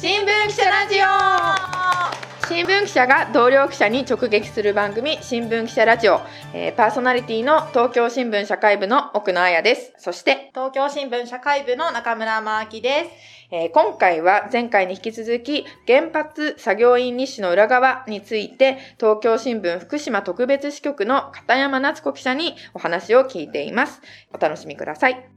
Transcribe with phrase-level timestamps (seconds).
[0.00, 6.22] 新聞記者ラジオ新聞記者が同僚記者に直撃する番組新聞記者ラジオ、
[6.54, 13.10] えー、パーソナリティの東京新聞社会部の奥野彩ですそして東京新聞社会部の中村真明です
[13.52, 24.00] えー、今回は前回に引き続き原発作業員日誌の裏側について東京新聞福島特別支局の片山夏子記者にお話を聞いています。
[24.32, 25.28] お楽しみください。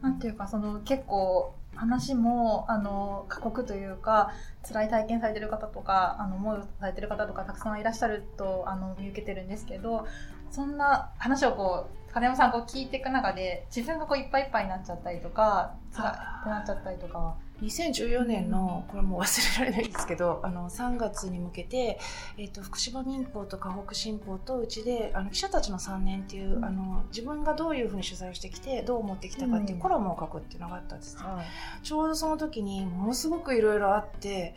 [0.00, 4.32] なんていうかその結構話もあの過酷というか
[4.66, 10.06] 辛い体験されてる方とかあの思いをされてる方とかたくさんいらっしゃるとあの見受けてるんですけど
[10.50, 21.98] そんな話をこう金山さんこう聞いていく中で自分がこういっぱいいっぱいになっちゃったりとか辛いってなっちゃったりとかは2014年のこれも忘れられないんですけどあの3月に向けて、
[22.36, 34.54] えーと、福島民報と河北新報とうちであの記者たちの3年っていう、うん、あの自分がどういうふうに取材をしてきてどう思ってきたかっていうコラムを書くっていうのがあったんです、ね、うん、ちょうどその時にものすごくいろいろあって。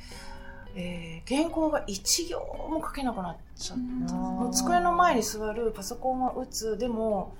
[0.79, 2.39] えー、原稿が一行
[2.69, 4.13] も書けなくなっちゃった。
[4.13, 6.77] もう机の前に座るパソコンは打つ。
[6.77, 7.33] でも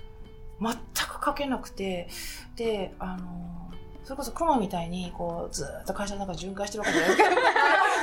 [0.59, 2.09] 全く書けなくて。
[2.55, 3.66] であの
[4.08, 7.17] それこそ熊みたいに、こう、ずっと会社の中巡回してるわけじゃない。
[7.17, 7.36] ですか。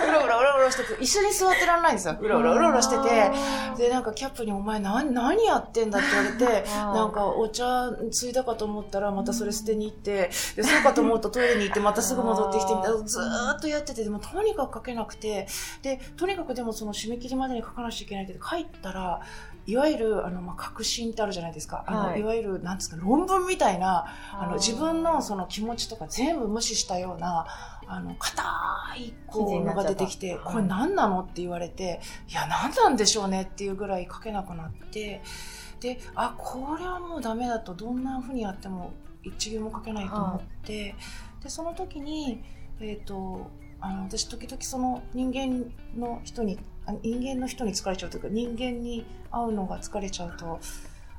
[0.06, 2.18] うろうろうろうろしてて、一緒に座ってらんないんですよ。
[2.20, 3.32] うろうろうろうろしてて、
[3.78, 15.48] で、なんかキャップにお前何、何やってんだって言われて、なんかお茶ついだかと思ったらまたそれ捨てに行って、で、そうかと思うとトイレに行ってまたすぐ戻ってきてみたいな、ずーっとやってて、でもとにかく書けなくて、
[15.80, 19.22] で、とにかくでもその締め切りまでに書かなきゃいけないって書いたら、
[19.66, 21.84] いわゆる、あの、まあ、確信ってあるじゃないですか。
[21.86, 27.46] あの、はい、いわゆる、なんですか、論文みたいな、あの、自分のその気持ちとか全部無視したような、
[27.86, 28.42] あの、硬
[28.98, 35.22] いこうのが出てきて、これ何なのって言われて、いや、何なんでしょうねっていうぐらい書けなくなって、
[35.80, 38.92] で、あ、これはもうダメだと、どんな風にやっても
[39.22, 40.94] 一行も書けないと思って、
[41.42, 42.42] で、その時に、
[42.80, 43.50] えっ、ー、と、
[43.84, 46.58] あの私時々その人間の人に
[47.02, 50.60] 人間の人に疲れちゃうというか人間に会うのが疲れちゃうと、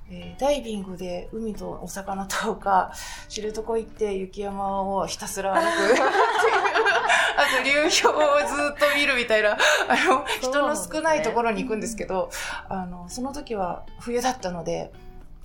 [0.10, 2.94] えー、ダイビングで海とお魚とか
[3.28, 5.66] 知床行って雪山をひたすら歩く
[7.38, 8.04] あと流氷をず
[8.76, 9.58] っと見るみたいな あ
[10.08, 12.30] の人の少ないところに行くんですけど
[12.70, 14.92] あのその時は冬だったので。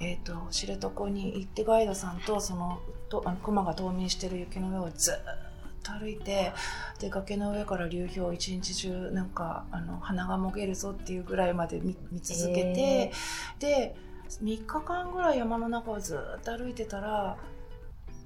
[0.03, 2.79] えーと、知床に行ってガイドさんとその
[3.11, 5.50] とあの熊が冬眠してる雪の上をずっと
[5.83, 6.53] 歩いて
[6.99, 13.97] で崖の上から流氷一日中なんかあの鼻がもげるぞっていうぐらいまで見続けて、えー、で
[14.43, 17.37] 3日間ぐらい山の中をずっと歩いてたら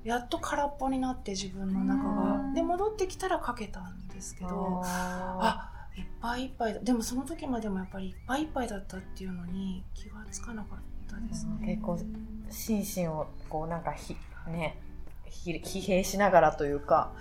[0.04, 10.78] やっと空っぽになって自分の中がで戻ってきたらかけたんですけどあいっぱいいっぱいでもその時までもやっぱりいっぱいいっぱいだったっていうのに気がつかなかっ
[11.08, 11.76] たですね。
[11.76, 11.98] 結構
[12.50, 14.16] 心身をこうなんかひ
[14.48, 14.78] ね
[15.30, 17.12] 疲弊しながらというか。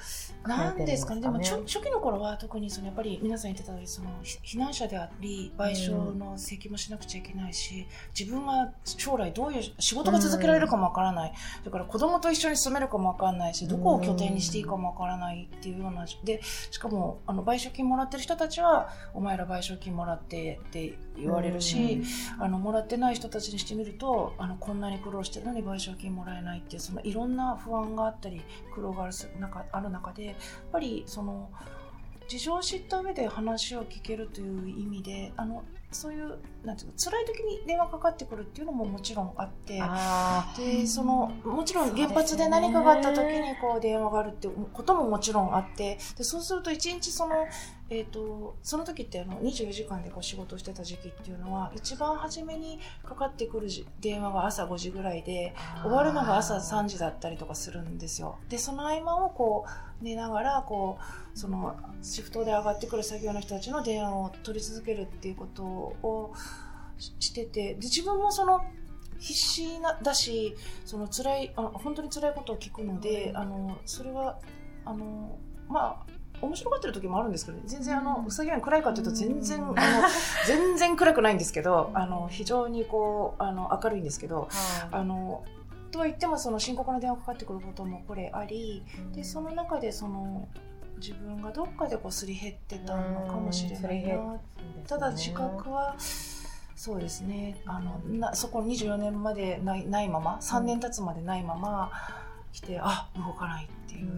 [0.47, 1.21] なんですかね。
[1.21, 7.87] でも初期の頃は特にそのやっぱり皆さん言ってたようにその避難者であり賠償の請求もしなくちゃいけないし、
[8.17, 11.33] 自分が将来どういう仕事が続けられるかもわからない。
[11.63, 16.05] だから子供と一緒に住めるかもわからないし、どこを拠点にしていいかもわからないっていうような。
[16.23, 22.01] で、しかもあの賠償金もらってる人たちは、お前ら賠償金もらってって言われるし、
[22.39, 28.41] あのもらってない人たちにしてみると、あのこんなに苦労してるのに賠償金もらえないっていうそのいろんな不安があったり
[28.73, 31.49] 苦労がある中ある中でやっぱりその
[32.27, 39.81] 事情を知った上で話を聞けるという意味であのそういうなんていうか辛い時に電話かかってくるっていうのももちろんあって
[40.57, 47.47] でそのもちろん原発で何かがあった時にこう電話があるっていうことももちろんあってでそうすると一日その
[47.89, 53.67] えーと、その時ってあの24時間でこう仕事をしてた時期っていうのは一番初めにかかってくる
[54.01, 58.39] 電話が朝5時ぐらいで終わるのが朝3時だったりとかするんですよ。
[58.49, 59.65] でその合間をこ
[60.01, 65.63] う寝ながらこうそのシフトで上がってくる作業の人たちの電話を取り続けるっていうこと
[66.03, 66.33] を
[66.97, 68.63] しててで自分もその
[69.19, 70.55] 必死なだし
[70.85, 74.39] その辛いあ本当に辛いことを聞くのであのそれは
[74.85, 75.37] あの
[75.69, 79.75] まあ面白がってる時もあるんですけど、ね、全然あの、うさぎ園暗いかというと全然、あの、
[80.45, 84.49] 全然暗くないんですけど、あの、非常にこう、あの、明るいんですけど、
[84.91, 85.45] あの、
[85.91, 90.47] とは言ってもその深刻な電話かかってくることもこれあり、で、その中でその、
[91.03, 94.39] 自分がどっかでこうすり減ってたのかもしれないな。
[94.87, 95.97] ただ自覚は、
[96.77, 97.61] そうですね。
[97.65, 101.91] あのなそこ24年までないないまま3年経つまでないまま
[102.53, 104.09] 来て、あ動かないっていう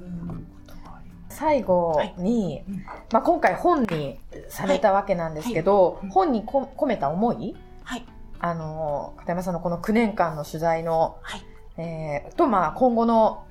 [1.29, 2.65] 最後に、はい、
[3.13, 6.03] まあ、今回本にされたわけなんですけど、はい。
[6.03, 8.05] はい、本にこ込めた思い、はい、
[8.39, 11.41] あの片山さんのこの9年間の取材の、はい。
[11.77, 13.43] えー、と、まあ、今後の、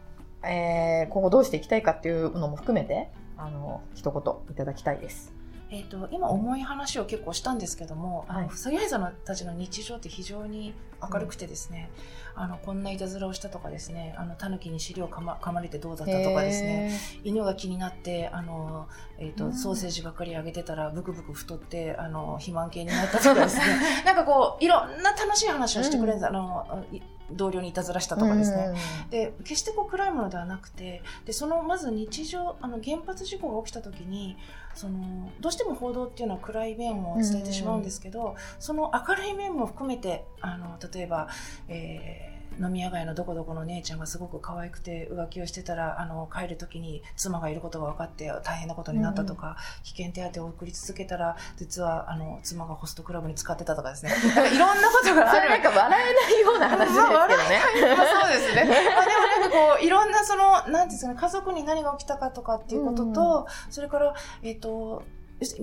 [0.44, 5.34] えー、今後どうしていきたいかっていうのも含めてあの、一言いただきたいです。
[5.70, 8.42] えー、と今重い話を結構したんですけども、あはい。
[8.44, 10.74] のふさぎさんたちの日常って非常に
[11.10, 11.90] 明るくてですね、
[12.36, 18.88] あのこんないたずらをしたとかですねあのタヌキに尻をかま噛まれてどうだったとかですね犬が気になってあの、
[19.18, 19.54] えーとうん。
[19.54, 23.64] ソーセージばっかりあげてたらブクブク太ってあの肥満系になったとかですね。
[24.04, 28.74] なんかこういろんな楽しい話をしてくれるんです、あのい同僚にいたずらしたとかですね、
[29.10, 34.36] で決してこう暗いものではなくてでそのまず日常あの原発事故が起きた時に
[34.74, 41.28] そのどうしても報道っていうのは暗い面を伝えてしまうんですけど、その明るい面も含めてあの例えば、
[41.68, 54.12] えー飲み屋街のどこどこの姉ちゃんがすごく可愛くて浮気をしてたらあの帰る時に妻がいることが分かって大変なことになったとか、危険手当を送り続けたら実はあの妻がホストクラブに使ってたとかですね。
[54.54, 55.40] いろんなことがある。
[55.40, 57.96] それなんか笑えないような話ですけどね。
[57.96, 58.64] まあそうですね。
[58.64, 65.02] まあでもなんかこう、いろんなその、なんですかね、家族に何が起きたかとかっていうことと、それから、えっ、と、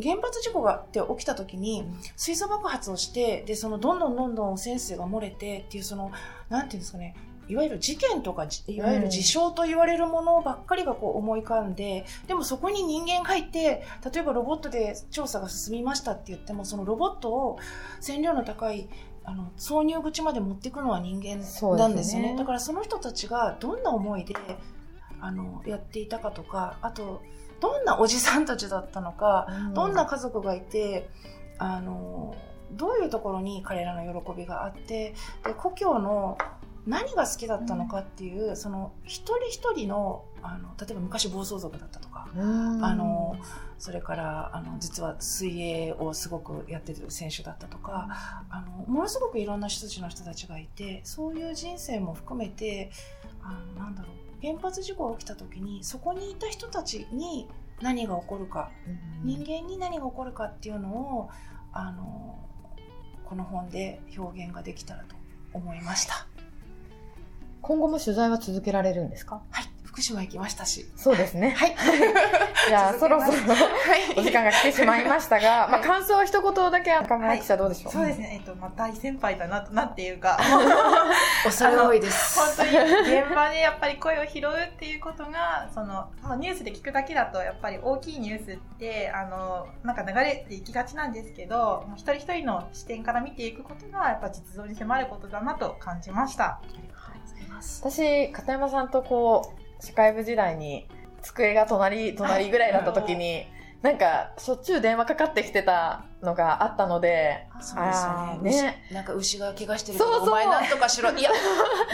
[0.02, 1.86] 原発事故がって起きた時に
[2.16, 6.12] 水素爆発をしてでそのどんどんどんどん汚染水が漏れてっていうその
[6.50, 7.16] なんていうんですかね
[7.48, 13.84] いわゆる事件とかじいわゆる事象と言われるものばっかりがこう思い浮かんで、でもそこに人間がいて
[14.14, 17.60] 例えばロボットで調査が進みましたって言ってもそのロボットを
[18.00, 18.88] 線量の高い
[19.26, 21.28] あの挿入口まで持っていくのは人間
[21.78, 22.36] なんですよねね。
[22.38, 24.34] だからその人たちがどんな思いで
[25.22, 27.22] あのやっていたかとかあと
[27.60, 31.10] どんなおじさんたちだったのか、どんな家族がいて
[31.60, 32.36] あの
[32.72, 35.14] どういうところに彼らの喜びがあって
[35.44, 36.38] で故郷の
[36.88, 42.84] 何が好きだったのかっていう、その一人一人のあの例えば昔暴走族だったとか、うん。
[42.84, 43.38] あの
[43.78, 48.08] それからあの実は水泳をすごくやってる選手だったとか、
[48.50, 52.90] あのものすごくいろんな人たちの人たちがいてそういう人生も含めて
[53.44, 57.48] あのなんだろう原発事故が起きた時にそこにいた人たちに
[57.82, 58.72] 何が起こるか
[59.24, 61.30] 人間に何が起こるかっていうのを
[61.74, 62.38] あの
[63.26, 65.16] この本で表現ができたらと
[65.54, 66.28] 思いました。
[67.62, 69.42] 今後も取材は続けられるんですか？
[69.52, 70.86] はい、福島行きましたし。
[70.96, 71.50] そうですね。
[71.50, 71.76] はい。
[72.70, 73.66] じゃあ、そろそろは
[74.16, 80.40] いお時間が来てしまいましたが、まあ、感想は一言だけ赤村記者どうでしょう、そうですね、えっと、まあ、大先輩だな、なんていうか、
[81.44, 82.40] 恐れ多いです。
[82.40, 82.78] 本当に
[83.20, 96.46] 現場でやっぱり声を拾うっていうことが、その、まあ、ニュースで聞くだけだと、やっぱり大きいニュースって、あの、なんか流れていきがちなんですけど、一人一人の視点から見ていくことが、やっぱ実像に迫ることだなと感じました。
[96.46, 97.82] ありがとうございます。
[97.84, 100.88] 私、片山さんとこう、社会部時代に、
[101.22, 103.46] 机が隣、隣ぐらいだった時に、
[103.82, 108.52] なんか、しょっちゅう電話かかってきてたのがあったので、そうですよね。
[108.52, 111.12] ね牛なんか牛が怪我してるけどそうそうお前なんとかしろ。
[111.12, 111.32] いや、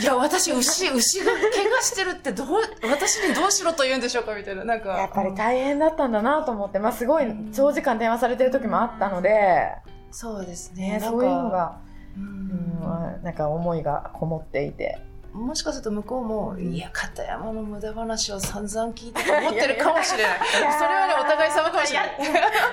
[0.01, 2.47] いや、私、牛、牛が怪我してるってどう、
[2.91, 4.65] 私にどうしろと言うんでしょうかみたいな。
[4.65, 4.97] なんか。
[4.97, 9.71] やっぱり大変だったんだなと思って、まあ、すごい長時間電話されてる時もあったので、
[10.11, 10.99] そうですね。
[11.01, 11.79] そういうのが、
[12.17, 14.99] ううんん、なんか思いがこもっていて。
[15.37, 20.37] もしかすると向こうも、うんいや、片山の無駄話を散々聞いてと思ってるかもしれない。
[20.37, 22.09] いやそれはね、お互い様かもしれない。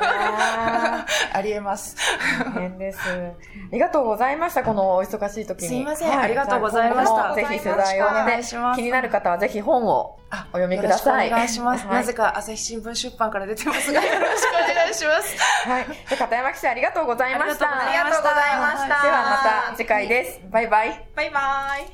[0.01, 1.97] あありえます。
[2.41, 2.99] ー大変です。
[3.09, 3.33] あ
[3.71, 5.69] りがとうございました、このお忙しい時に。
[5.69, 11.87] すいませんはありがとうございましたぜひ取材をお願ねいします気になる方はぜひ本をあお読みくださいよろしくお願いします。
[11.87, 15.69] はいなぜか朝日新聞出版から出てますが、 よろしくお願いします。
[15.69, 15.85] はい。
[15.85, 17.89] じゃあ片山記者ありがとうございました。
[17.89, 20.41] ありがとうございましたではまた次回です。
[20.51, 21.07] バイバイ。
[21.15, 21.41] バイバ
[21.79, 21.87] イ。